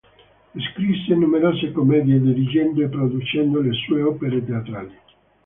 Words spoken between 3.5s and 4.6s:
le sue opere